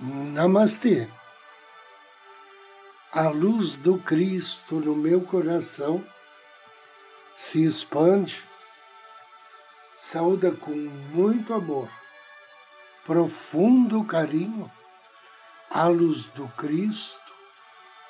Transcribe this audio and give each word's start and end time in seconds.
Namastê. 0.00 1.08
A 3.12 3.28
luz 3.28 3.76
do 3.76 3.96
Cristo 3.98 4.74
no 4.80 4.96
meu 4.96 5.20
coração 5.20 6.04
se 7.36 7.64
expande, 7.64 8.42
sauda 9.96 10.50
com 10.50 10.72
muito 10.72 11.54
amor, 11.54 11.88
profundo 13.06 14.02
carinho, 14.02 14.70
a 15.70 15.86
luz 15.86 16.24
do 16.26 16.48
Cristo 16.56 17.20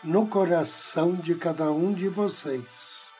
no 0.02 0.26
coração 0.26 1.14
de 1.14 1.34
cada 1.34 1.70
um 1.70 1.92
de 1.92 2.08
vocês. 2.08 3.12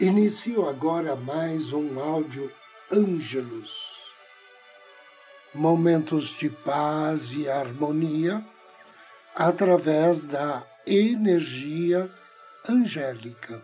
Inicio 0.00 0.66
agora 0.66 1.14
mais 1.14 1.72
um 1.72 2.00
áudio 2.00 2.50
Ângelos 2.90 3.91
momentos 5.54 6.30
de 6.30 6.48
paz 6.48 7.32
e 7.34 7.48
harmonia 7.48 8.44
através 9.34 10.24
da 10.24 10.66
energia 10.86 12.10
angélica. 12.68 13.62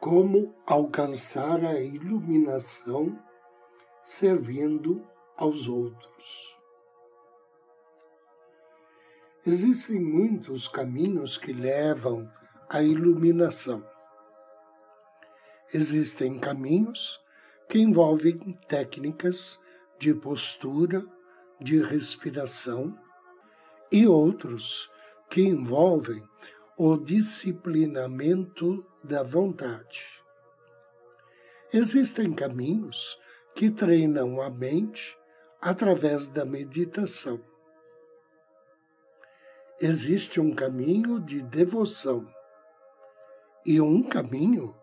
Como 0.00 0.54
alcançar 0.66 1.64
a 1.64 1.80
iluminação 1.80 3.18
servindo 4.04 5.04
aos 5.36 5.68
outros. 5.68 6.57
Existem 9.50 9.98
muitos 9.98 10.68
caminhos 10.68 11.38
que 11.38 11.54
levam 11.54 12.30
à 12.68 12.82
iluminação. 12.82 13.82
Existem 15.72 16.38
caminhos 16.38 17.18
que 17.66 17.78
envolvem 17.78 18.36
técnicas 18.68 19.58
de 19.98 20.12
postura, 20.12 21.02
de 21.58 21.80
respiração, 21.80 22.94
e 23.90 24.06
outros 24.06 24.90
que 25.30 25.40
envolvem 25.40 26.22
o 26.76 26.98
disciplinamento 26.98 28.84
da 29.02 29.22
vontade. 29.22 30.04
Existem 31.72 32.34
caminhos 32.34 33.18
que 33.54 33.70
treinam 33.70 34.42
a 34.42 34.50
mente 34.50 35.16
através 35.58 36.26
da 36.26 36.44
meditação 36.44 37.40
existe 39.80 40.40
um 40.40 40.52
caminho 40.52 41.20
de 41.20 41.40
devoção 41.40 42.26
e 43.64 43.80
um 43.80 44.02
caminho 44.02 44.74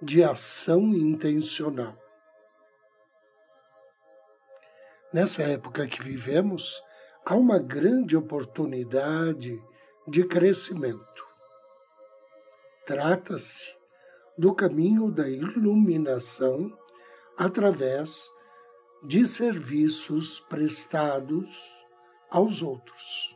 de 0.00 0.22
ação 0.22 0.94
intencional. 0.94 1.96
Nessa 5.12 5.42
época 5.42 5.86
que 5.86 6.02
vivemos, 6.02 6.82
há 7.24 7.34
uma 7.34 7.58
grande 7.58 8.16
oportunidade 8.16 9.62
de 10.08 10.24
crescimento. 10.24 11.26
Trata-se 12.86 13.74
do 14.38 14.54
caminho 14.54 15.10
da 15.10 15.28
iluminação 15.28 16.72
através 17.36 18.30
de 19.02 19.26
serviços 19.26 20.40
prestados 20.40 21.50
aos 22.30 22.62
outros. 22.62 23.35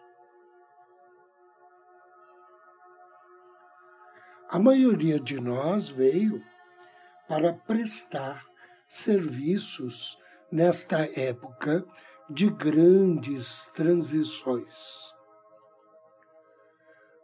A 4.53 4.59
maioria 4.59 5.21
de 5.21 5.41
nós 5.41 5.89
veio 5.89 6.45
para 7.29 7.53
prestar 7.53 8.45
serviços 8.89 10.19
nesta 10.51 11.09
época 11.17 11.87
de 12.29 12.51
grandes 12.51 13.67
transições. 13.67 15.15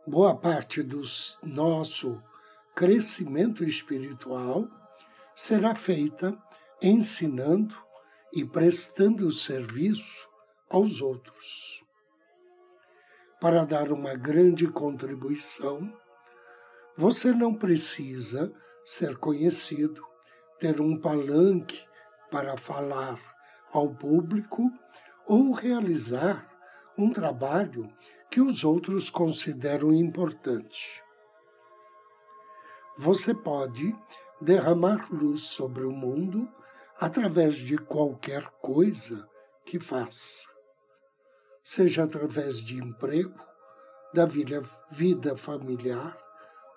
Boa 0.06 0.36
parte 0.36 0.84
do 0.84 1.02
nosso 1.42 2.22
crescimento 2.76 3.64
espiritual 3.64 4.68
será 5.34 5.74
feita 5.74 6.40
ensinando 6.80 7.74
e 8.32 8.44
prestando 8.44 9.32
serviço 9.32 10.28
aos 10.70 11.00
outros. 11.00 11.84
Para 13.40 13.64
dar 13.64 13.90
uma 13.90 14.14
grande 14.14 14.68
contribuição, 14.68 15.92
você 16.96 17.32
não 17.32 17.52
precisa 17.52 18.52
ser 18.84 19.18
conhecido, 19.18 20.02
ter 20.58 20.80
um 20.80 20.98
palanque 20.98 21.84
para 22.30 22.56
falar 22.56 23.20
ao 23.72 23.94
público 23.94 24.70
ou 25.26 25.52
realizar 25.52 26.48
um 26.96 27.12
trabalho 27.12 27.92
que 28.30 28.40
os 28.40 28.64
outros 28.64 29.10
consideram 29.10 29.92
importante. 29.92 31.02
Você 32.96 33.34
pode 33.34 33.94
derramar 34.40 35.12
luz 35.12 35.42
sobre 35.42 35.84
o 35.84 35.92
mundo 35.92 36.48
através 36.98 37.56
de 37.56 37.76
qualquer 37.76 38.48
coisa 38.62 39.28
que 39.66 39.78
faça, 39.78 40.48
seja 41.62 42.04
através 42.04 42.60
de 42.62 42.78
emprego, 42.78 43.38
da 44.14 44.24
vida 44.24 45.36
familiar, 45.36 46.16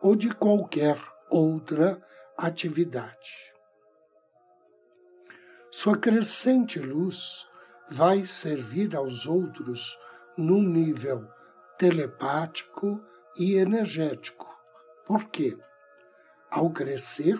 ou 0.01 0.15
de 0.15 0.29
qualquer 0.29 1.01
outra 1.29 2.01
atividade. 2.37 3.53
Sua 5.71 5.97
crescente 5.97 6.79
luz 6.79 7.45
vai 7.89 8.25
servir 8.25 8.95
aos 8.95 9.25
outros 9.25 9.97
num 10.37 10.61
nível 10.61 11.27
telepático 11.77 13.01
e 13.37 13.55
energético. 13.55 14.47
Por 15.05 15.25
quê? 15.29 15.57
Ao 16.49 16.69
crescer, 16.71 17.39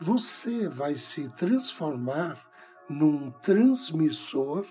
você 0.00 0.68
vai 0.68 0.96
se 0.96 1.28
transformar 1.30 2.44
num 2.88 3.30
transmissor 3.30 4.66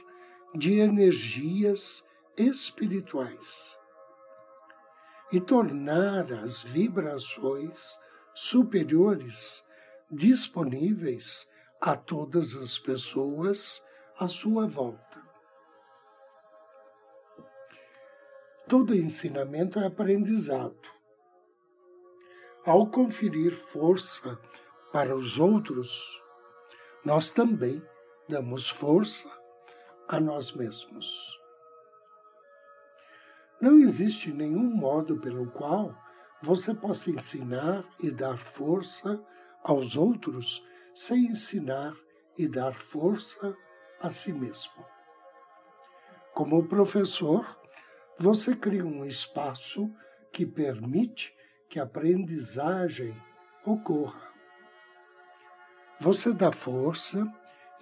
de 0.53 0.79
energias 0.79 2.03
espirituais 2.37 3.77
e 5.33 5.41
tornar 5.41 6.31
as 6.31 6.61
vibrações 6.61 7.99
superiores 8.35 9.65
disponíveis 10.11 11.49
a 11.81 11.97
todas 11.97 12.53
as 12.53 12.77
pessoas 12.77 13.83
à 14.19 14.27
sua 14.27 14.67
volta. 14.67 15.23
Todo 18.69 18.95
ensinamento 18.95 19.79
é 19.79 19.87
aprendizado. 19.87 20.77
Ao 22.63 22.85
conferir 22.85 23.55
força 23.55 24.39
para 24.91 25.15
os 25.15 25.39
outros, 25.39 26.21
nós 27.03 27.31
também 27.31 27.83
damos 28.29 28.69
força 28.69 29.27
a 30.07 30.19
nós 30.19 30.51
mesmos. 30.51 31.42
Não 33.63 33.79
existe 33.79 34.29
nenhum 34.29 34.75
modo 34.75 35.17
pelo 35.19 35.49
qual 35.49 35.97
você 36.41 36.73
possa 36.73 37.09
ensinar 37.09 37.85
e 37.97 38.11
dar 38.11 38.37
força 38.37 39.25
aos 39.63 39.95
outros 39.95 40.61
sem 40.93 41.27
ensinar 41.27 41.95
e 42.37 42.45
dar 42.45 42.73
força 42.73 43.55
a 44.01 44.11
si 44.11 44.33
mesmo. 44.33 44.85
Como 46.33 46.67
professor, 46.67 47.57
você 48.19 48.53
cria 48.53 48.85
um 48.85 49.05
espaço 49.05 49.89
que 50.33 50.45
permite 50.45 51.33
que 51.69 51.79
a 51.79 51.83
aprendizagem 51.83 53.15
ocorra. 53.65 54.29
Você 56.01 56.33
dá 56.33 56.51
força 56.51 57.25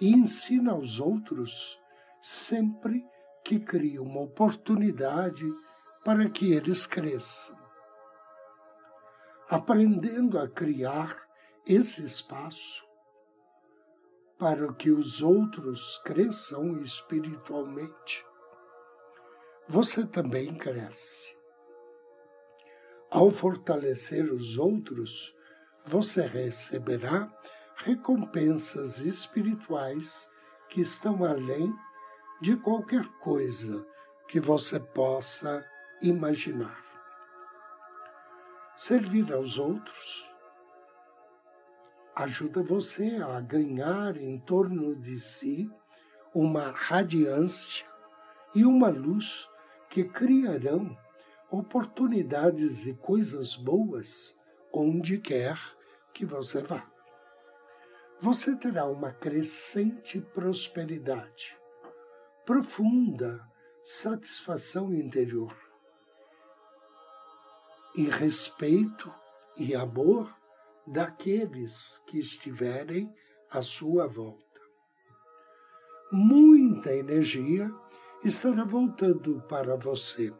e 0.00 0.12
ensina 0.12 0.70
aos 0.70 1.00
outros 1.00 1.76
sempre 2.20 3.04
que 3.42 3.58
cria 3.58 4.00
uma 4.00 4.20
oportunidade 4.20 5.44
para 6.04 6.28
que 6.28 6.52
eles 6.52 6.86
cresçam. 6.86 7.56
Aprendendo 9.48 10.38
a 10.38 10.48
criar 10.48 11.28
esse 11.66 12.04
espaço 12.04 12.84
para 14.38 14.72
que 14.72 14.90
os 14.90 15.22
outros 15.22 15.98
cresçam 15.98 16.78
espiritualmente, 16.78 18.26
você 19.68 20.04
também 20.04 20.54
cresce. 20.56 21.36
Ao 23.08 23.30
fortalecer 23.30 24.32
os 24.32 24.58
outros, 24.58 25.32
você 25.84 26.26
receberá 26.26 27.30
recompensas 27.76 28.98
espirituais 28.98 30.28
que 30.68 30.80
estão 30.80 31.24
além 31.24 31.72
de 32.40 32.56
qualquer 32.56 33.06
coisa 33.20 33.86
que 34.26 34.40
você 34.40 34.80
possa 34.80 35.64
imaginar. 36.02 36.82
Servir 38.76 39.32
aos 39.32 39.58
outros 39.58 40.28
ajuda 42.14 42.62
você 42.62 43.16
a 43.22 43.40
ganhar 43.40 44.16
em 44.16 44.38
torno 44.38 44.96
de 44.96 45.18
si 45.18 45.70
uma 46.34 46.70
radiância 46.70 47.86
e 48.54 48.64
uma 48.64 48.88
luz 48.88 49.48
que 49.88 50.04
criarão 50.04 50.96
oportunidades 51.50 52.86
e 52.86 52.94
coisas 52.94 53.54
boas 53.54 54.36
onde 54.72 55.18
quer 55.18 55.58
que 56.12 56.24
você 56.24 56.62
vá. 56.62 56.86
Você 58.20 58.56
terá 58.56 58.86
uma 58.86 59.12
crescente 59.12 60.20
prosperidade, 60.20 61.56
profunda 62.44 63.40
satisfação 63.82 64.94
interior 64.94 65.71
e 67.94 68.04
respeito 68.04 69.12
e 69.56 69.74
amor 69.74 70.34
daqueles 70.86 72.02
que 72.06 72.18
estiverem 72.18 73.12
à 73.50 73.62
sua 73.62 74.06
volta. 74.06 74.60
Muita 76.10 76.94
energia 76.94 77.70
estará 78.24 78.64
voltando 78.64 79.42
para 79.48 79.76
você, 79.76 80.32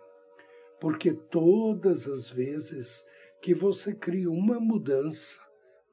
porque 0.81 1.13
todas 1.13 2.07
as 2.07 2.29
vezes 2.29 3.05
que 3.41 3.55
você 3.55 3.95
cria 3.95 4.31
uma 4.31 4.61
mudança 4.61 5.41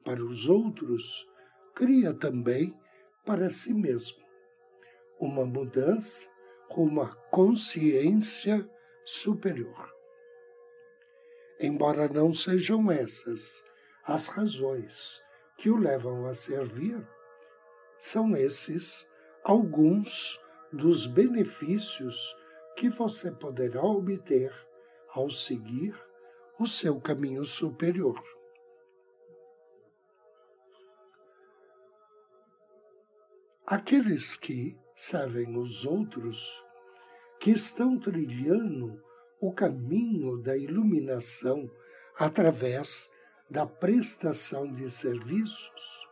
para 0.04 0.24
os 0.24 0.48
outros, 0.48 1.26
cria 1.74 2.14
também 2.14 2.74
para 3.24 3.50
si 3.50 3.74
mesmo. 3.74 4.18
Uma 5.18 5.44
mudança 5.44 6.28
com 6.68 6.84
uma 6.84 7.14
consciência 7.30 8.68
superior. 9.04 9.99
Embora 11.62 12.08
não 12.08 12.32
sejam 12.32 12.90
essas 12.90 13.62
as 14.02 14.28
razões 14.28 15.20
que 15.58 15.68
o 15.68 15.76
levam 15.76 16.24
a 16.24 16.32
servir, 16.32 17.06
são 17.98 18.34
esses 18.34 19.06
alguns 19.44 20.40
dos 20.72 21.06
benefícios 21.06 22.34
que 22.76 22.88
você 22.88 23.30
poderá 23.30 23.82
obter 23.82 24.50
ao 25.10 25.28
seguir 25.28 25.94
o 26.58 26.66
seu 26.66 26.98
caminho 26.98 27.44
superior. 27.44 28.18
Aqueles 33.66 34.34
que 34.34 34.80
servem 34.94 35.58
os 35.58 35.84
outros, 35.84 36.64
que 37.38 37.50
estão 37.50 37.98
trilhando 37.98 39.09
o 39.40 39.52
caminho 39.52 40.36
da 40.36 40.56
iluminação 40.56 41.70
através 42.18 43.10
da 43.48 43.66
prestação 43.66 44.70
de 44.70 44.88
serviços, 44.90 46.08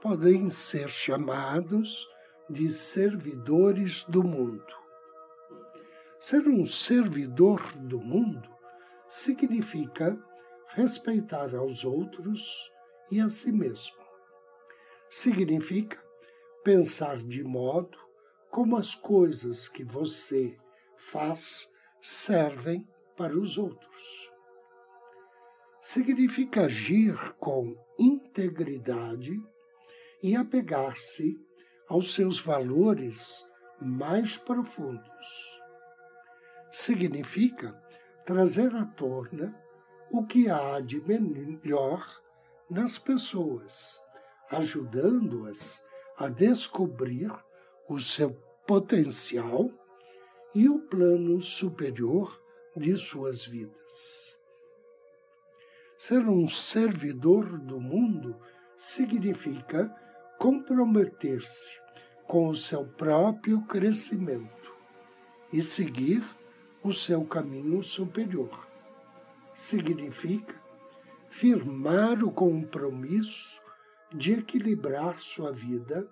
podem 0.00 0.50
ser 0.50 0.88
chamados 0.88 2.08
de 2.50 2.68
servidores 2.70 4.04
do 4.04 4.24
mundo. 4.24 4.74
Ser 6.18 6.48
um 6.48 6.66
servidor 6.66 7.60
do 7.76 8.00
mundo 8.00 8.48
significa 9.08 10.18
respeitar 10.68 11.54
aos 11.54 11.84
outros 11.84 12.70
e 13.10 13.20
a 13.20 13.28
si 13.28 13.52
mesmo. 13.52 13.96
Significa 15.08 16.02
pensar 16.64 17.18
de 17.18 17.44
modo 17.44 17.98
como 18.50 18.76
as 18.76 18.94
coisas 18.94 19.68
que 19.68 19.84
você 19.84 20.56
faz 20.96 21.71
servem 22.02 22.84
para 23.16 23.38
os 23.38 23.56
outros. 23.56 24.28
Significa 25.80 26.64
agir 26.64 27.16
com 27.38 27.76
integridade 27.96 29.40
e 30.20 30.34
apegar-se 30.34 31.38
aos 31.88 32.12
seus 32.12 32.40
valores 32.40 33.46
mais 33.80 34.36
profundos. 34.36 35.60
Significa 36.72 37.72
trazer 38.26 38.74
à 38.74 38.84
tona 38.84 39.56
o 40.10 40.26
que 40.26 40.50
há 40.50 40.80
de 40.80 41.00
melhor 41.00 42.04
nas 42.68 42.98
pessoas, 42.98 44.02
ajudando-as 44.50 45.84
a 46.16 46.28
descobrir 46.28 47.32
o 47.88 48.00
seu 48.00 48.32
potencial 48.66 49.70
e 50.54 50.68
o 50.68 50.78
plano 50.78 51.40
superior 51.40 52.40
de 52.76 52.96
suas 52.96 53.44
vidas. 53.44 54.36
Ser 55.96 56.28
um 56.28 56.48
servidor 56.48 57.58
do 57.58 57.80
mundo 57.80 58.36
significa 58.76 59.94
comprometer-se 60.38 61.80
com 62.26 62.48
o 62.48 62.56
seu 62.56 62.84
próprio 62.84 63.62
crescimento 63.62 64.74
e 65.52 65.62
seguir 65.62 66.24
o 66.82 66.92
seu 66.92 67.24
caminho 67.24 67.82
superior. 67.82 68.66
Significa 69.54 70.60
firmar 71.28 72.22
o 72.24 72.32
compromisso 72.32 73.60
de 74.12 74.32
equilibrar 74.32 75.18
sua 75.20 75.52
vida 75.52 76.08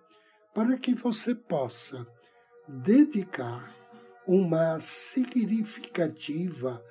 para 0.54 0.78
que 0.78 0.94
você 0.94 1.34
possa 1.34 2.06
dedicar 2.68 3.79
uma 4.26 4.78
significativa 4.80 6.84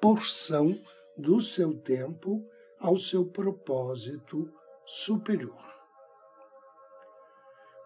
porção 0.00 0.80
do 1.16 1.40
seu 1.40 1.78
tempo 1.80 2.44
ao 2.78 2.98
seu 2.98 3.24
propósito 3.24 4.52
superior. 4.84 5.72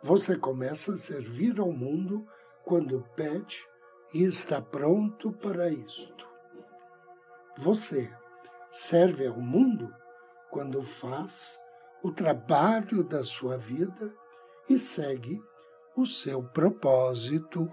Você 0.02 0.36
começa 0.36 0.92
a 0.92 0.96
servir 0.96 1.60
ao 1.60 1.72
mundo 1.72 2.26
quando 2.64 3.04
pede 3.14 3.64
e 4.12 4.24
está 4.24 4.60
pronto 4.60 5.32
para 5.32 5.70
isto. 5.70 6.26
Você 7.56 8.12
serve 8.70 9.26
ao 9.26 9.40
mundo 9.40 9.92
quando 10.50 10.82
faz 10.82 11.58
o 12.02 12.12
trabalho 12.12 13.02
da 13.02 13.24
sua 13.24 13.56
vida 13.56 14.14
e 14.68 14.78
segue 14.78 15.42
o 15.96 16.06
seu 16.06 16.42
propósito 16.42 17.72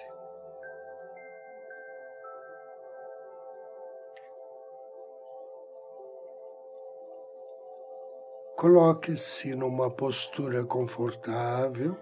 Coloque-se 8.61 9.55
numa 9.55 9.89
postura 9.89 10.63
confortável. 10.63 11.97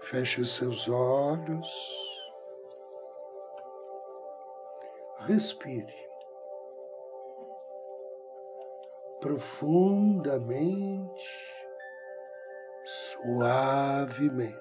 Feche 0.00 0.44
seus 0.44 0.88
olhos. 0.88 1.68
Respire 5.26 5.92
profundamente, 9.20 11.24
suavemente. 12.84 14.56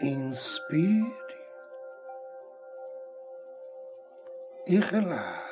Inspire 0.00 1.29
e 4.70 4.78
relaxe. 4.78 5.50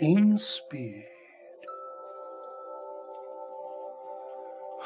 Inspire. 0.00 1.12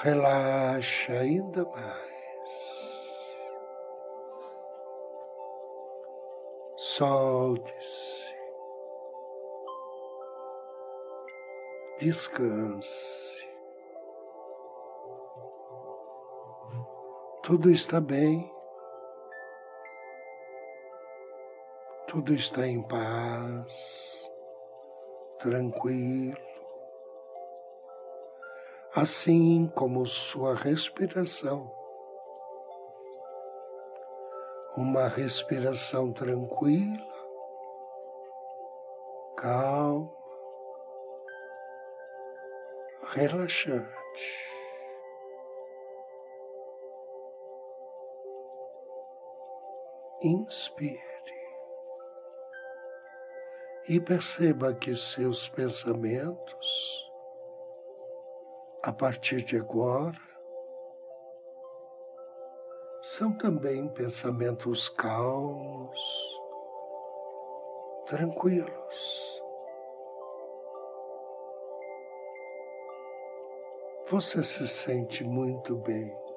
Relaxe 0.02 1.12
ainda 1.12 1.64
mais. 1.64 2.08
Solte-se. 6.76 8.34
Descanse. 12.00 13.47
Tudo 17.48 17.70
está 17.70 17.98
bem, 17.98 18.52
tudo 22.06 22.34
está 22.34 22.66
em 22.66 22.82
paz, 22.82 24.30
tranquilo, 25.38 26.36
assim 28.94 29.66
como 29.74 30.04
sua 30.04 30.54
respiração. 30.54 31.72
Uma 34.76 35.08
respiração 35.08 36.12
tranquila, 36.12 37.00
calma, 39.38 40.12
relaxante. 43.14 44.47
Inspire 50.22 51.08
e 53.88 53.98
perceba 53.98 54.74
que 54.74 54.94
seus 54.94 55.48
pensamentos, 55.48 57.10
a 58.82 58.92
partir 58.92 59.42
de 59.42 59.56
agora, 59.56 60.18
são 63.00 63.32
também 63.32 63.88
pensamentos 63.88 64.88
calmos, 64.90 65.98
tranquilos. 68.06 69.42
Você 74.10 74.42
se 74.42 74.68
sente 74.68 75.24
muito 75.24 75.76
bem. 75.76 76.27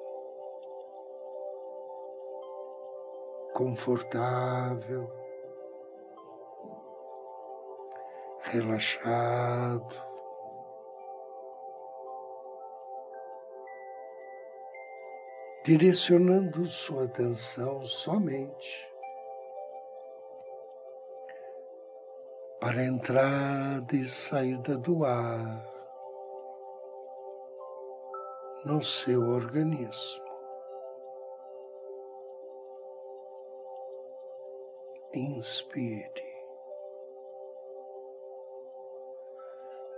Confortável, 3.52 5.10
relaxado. 8.42 10.12
Direcionando 15.64 16.66
sua 16.66 17.04
atenção 17.04 17.84
somente 17.84 18.92
para 22.60 22.80
a 22.80 22.84
entrada 22.84 23.94
e 23.94 24.04
saída 24.04 24.76
do 24.76 25.04
ar 25.04 25.64
no 28.64 28.82
seu 28.82 29.28
organismo. 29.28 30.31
Inspire. 35.14 36.10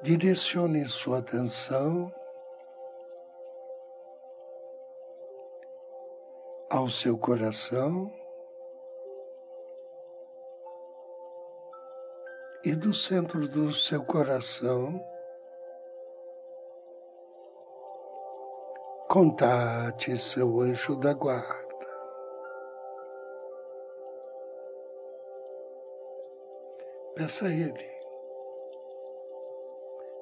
Direcione 0.02 0.86
sua 0.86 1.18
atenção 1.18 2.12
ao 6.68 6.90
seu 6.90 7.16
coração 7.16 8.12
e 12.64 12.74
do 12.74 12.92
centro 12.92 13.46
do 13.46 13.72
seu 13.72 14.04
coração 14.04 15.00
contate 19.08 20.16
seu 20.16 20.60
anjo 20.60 20.96
da 20.96 21.14
guarda. 21.14 21.63
Peça 27.14 27.46
a 27.46 27.48
Ele 27.48 27.94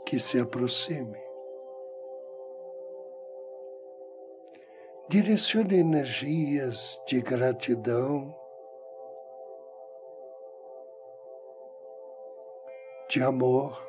que 0.05 0.21
se 0.21 0.39
aproxime. 0.39 1.19
Direcione 5.09 5.79
energias 5.79 7.01
de 7.07 7.23
gratidão, 7.23 8.39
de 13.09 13.23
amor 13.23 13.83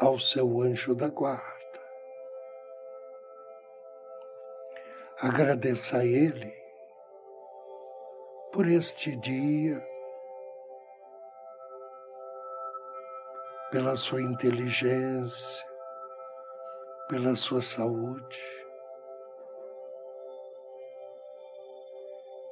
ao 0.00 0.18
seu 0.18 0.60
anjo 0.60 0.96
da 0.96 1.08
guarda. 1.08 1.80
Agradeça 5.20 5.98
a 5.98 6.04
Ele 6.04 6.52
por 8.52 8.66
este 8.66 9.14
dia 9.14 9.87
pela 13.70 13.96
sua 13.96 14.22
inteligência, 14.22 15.66
pela 17.06 17.36
sua 17.36 17.60
saúde, 17.60 18.42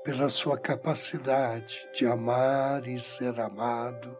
pela 0.05 0.29
sua 0.29 0.59
capacidade 0.59 1.89
de 1.95 2.07
amar 2.07 2.87
e 2.87 3.01
ser 3.01 3.41
amado. 3.41 4.19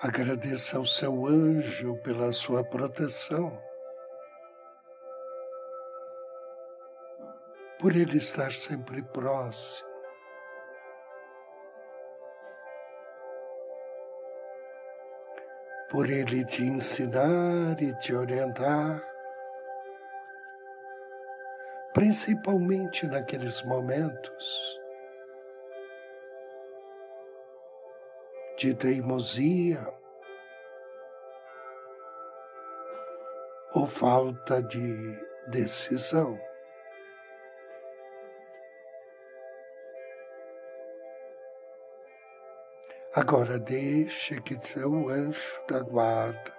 Agradeça 0.00 0.76
ao 0.76 0.86
seu 0.86 1.26
anjo 1.26 1.96
pela 2.02 2.32
sua 2.32 2.62
proteção, 2.62 3.60
por 7.80 7.96
ele 7.96 8.18
estar 8.18 8.52
sempre 8.52 9.02
próximo 9.02 9.95
por 15.96 16.10
Ele 16.10 16.44
te 16.44 16.62
ensinar 16.62 17.82
e 17.82 17.90
te 17.94 18.14
orientar, 18.14 19.02
principalmente 21.94 23.06
naqueles 23.06 23.62
momentos 23.62 24.78
de 28.58 28.74
teimosia 28.74 29.80
ou 33.72 33.86
falta 33.86 34.62
de 34.62 35.18
decisão. 35.46 36.38
Agora 43.14 43.58
deixe 43.58 44.40
que 44.42 44.58
seu 44.68 45.08
anjo 45.08 45.60
da 45.68 45.80
guarda 45.80 46.56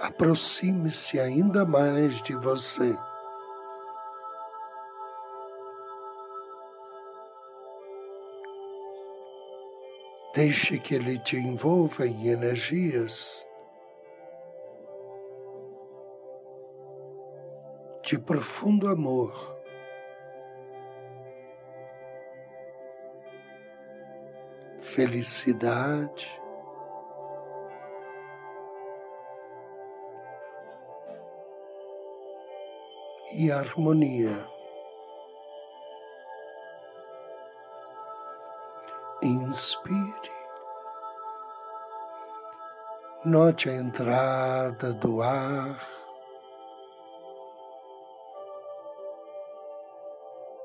aproxime-se 0.00 1.18
ainda 1.18 1.64
mais 1.64 2.20
de 2.22 2.34
você. 2.34 2.96
Deixe 10.34 10.78
que 10.78 10.94
ele 10.94 11.18
te 11.18 11.36
envolva 11.36 12.06
em 12.06 12.28
energias 12.28 13.44
de 18.04 18.18
profundo 18.18 18.88
amor. 18.88 19.57
Felicidade. 24.98 26.28
E 33.32 33.52
harmonia. 33.52 34.44
Inspire. 39.22 40.32
Note 43.24 43.70
a 43.70 43.74
entrada 43.74 44.92
do 44.94 45.22
ar. 45.22 45.80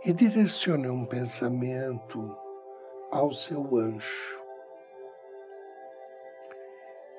E 0.03 0.11
direcione 0.11 0.89
um 0.89 1.05
pensamento 1.05 2.42
ao 3.13 3.31
seu 3.31 3.77
anjo. 3.77 4.41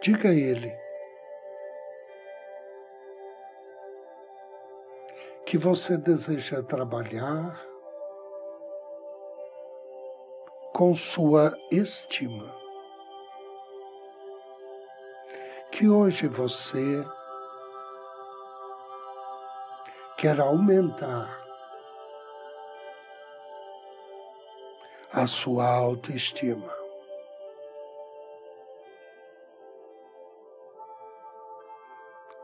Diga 0.03 0.31
a 0.31 0.35
ele 0.35 0.77
que 5.47 5.57
você 5.57 5.97
deseja 5.97 6.63
trabalhar 6.65 7.65
com 10.73 10.93
sua 10.95 11.53
estima 11.71 12.53
que 15.71 15.89
hoje 15.89 16.27
você 16.27 17.05
quer 20.17 20.41
aumentar 20.41 21.44
a 25.15 25.29
sua 25.29 25.65
autoestima. 25.65 26.75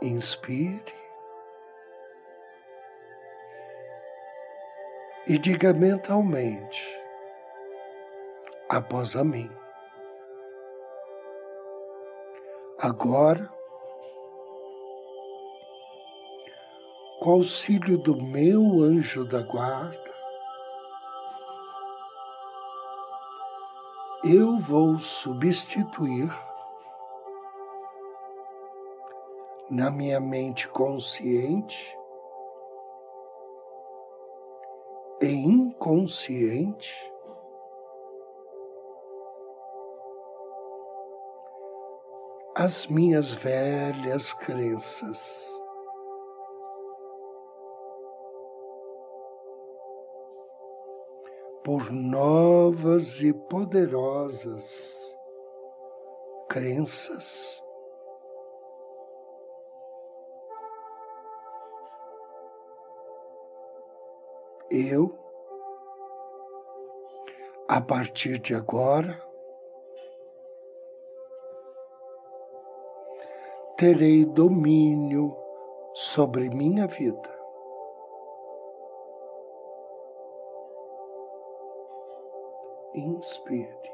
Inspire 0.01 0.95
e 5.27 5.37
diga 5.37 5.73
mentalmente, 5.73 6.81
após 8.69 9.17
a 9.17 9.25
mim. 9.25 9.51
Agora, 12.79 13.51
com 17.19 17.33
auxílio 17.33 17.99
do 17.99 18.17
meu 18.23 18.81
anjo 18.81 19.25
da 19.25 19.43
guarda, 19.43 20.10
eu 24.23 24.59
vou 24.59 24.99
substituir 24.99 26.31
na 29.71 29.91
minha 29.91 30.21
mente 30.21 30.69
consciente 30.69 31.97
e 35.23 35.27
inconsciente 35.27 37.11
as 42.55 42.87
minhas 42.89 43.33
velhas 43.33 44.35
crenças. 44.35 45.60
Por 51.63 51.93
novas 51.93 53.23
e 53.23 53.33
poderosas 53.33 55.01
crenças. 56.49 57.63
Eu, 64.71 65.19
a 67.69 67.81
partir 67.81 68.39
de 68.39 68.55
agora, 68.55 69.21
terei 73.77 74.25
domínio 74.25 75.37
sobre 75.95 76.51
minha 76.51 76.87
vida. 76.87 77.40
Inspire. 82.95 83.91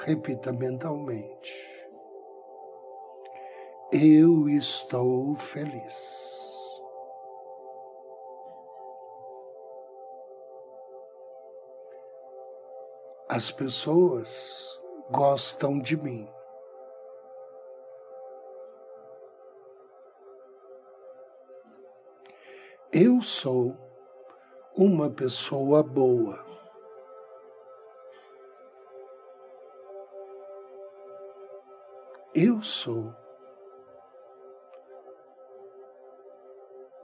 Repita 0.00 0.52
mentalmente. 0.52 1.68
Eu 3.90 4.48
estou 4.48 5.34
feliz. 5.36 6.28
As 13.28 13.50
pessoas 13.50 14.80
gostam 15.10 15.78
de 15.80 15.96
mim. 15.96 16.28
Eu 22.92 23.22
sou 23.22 23.87
uma 24.78 25.10
pessoa 25.10 25.82
boa. 25.82 26.46
Eu 32.32 32.62
sou 32.62 33.12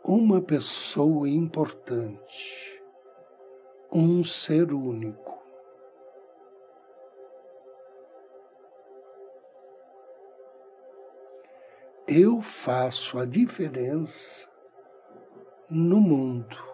uma 0.04 0.40
pessoa 0.40 1.28
importante, 1.28 2.80
um 3.92 4.22
ser 4.22 4.72
único. 4.72 5.34
eu 12.06 12.42
faço 12.42 13.18
a 13.18 13.24
diferença 13.24 14.46
no 15.70 15.98
mundo. 15.98 16.73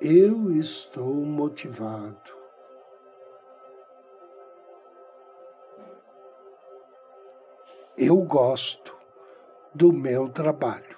Eu 0.00 0.52
estou 0.52 1.12
motivado. 1.12 2.38
Eu 7.96 8.18
gosto 8.18 8.96
do 9.74 9.92
meu 9.92 10.28
trabalho. 10.28 10.96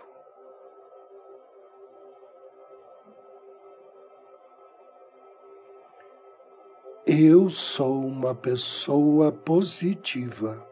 Eu 7.06 7.48
sou 7.48 8.04
uma 8.04 8.34
pessoa 8.34 9.32
positiva. 9.32 10.62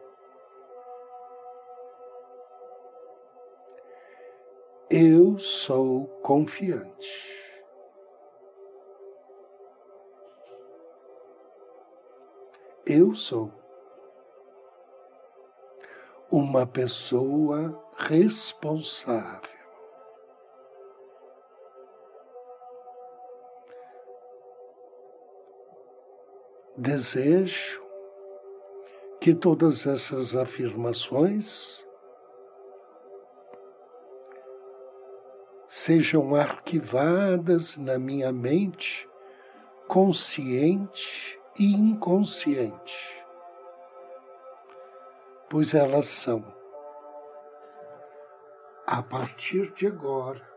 Eu 4.87 5.39
sou 5.39 6.07
confiante. 6.21 7.38
Eu 12.91 13.13
sou 13.13 13.53
uma 16.31 16.65
pessoa 16.65 17.79
responsável. 17.95 19.47
Desejo 26.75 27.79
que 29.21 29.35
todas 29.35 29.85
essas 29.85 30.35
afirmações 30.35 31.85
sejam 35.67 36.33
arquivadas 36.33 37.77
na 37.77 37.99
minha 37.99 38.31
mente, 38.31 39.07
consciente 39.87 41.38
inconsciente, 41.57 43.25
pois 45.49 45.73
elas 45.73 46.07
são, 46.07 46.43
a 48.85 49.01
partir 49.01 49.71
de 49.73 49.87
agora, 49.87 50.47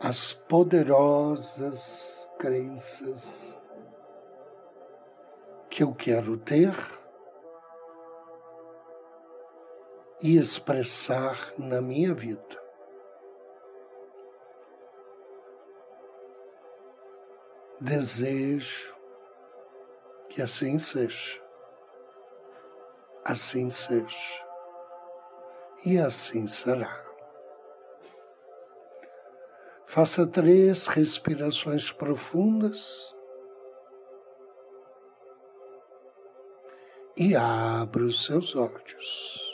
as 0.00 0.32
poderosas 0.32 2.28
crenças 2.38 3.58
que 5.70 5.82
eu 5.82 5.94
quero 5.94 6.36
ter 6.36 6.74
e 10.22 10.36
expressar 10.36 11.52
na 11.58 11.80
minha 11.80 12.14
vida. 12.14 12.63
Desejo 17.80 18.94
que 20.28 20.40
assim 20.40 20.78
seja, 20.78 21.40
assim 23.24 23.70
seja, 23.70 24.44
e 25.84 25.98
assim 25.98 26.46
será. 26.46 27.04
Faça 29.86 30.26
três 30.26 30.88
respirações 30.88 31.92
profundas 31.92 33.14
e 37.16 37.36
abra 37.36 38.02
os 38.02 38.24
seus 38.24 38.56
olhos. 38.56 39.53